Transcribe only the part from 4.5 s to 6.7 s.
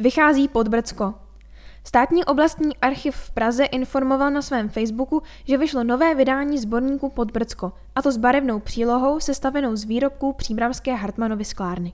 Facebooku, že vyšlo nové vydání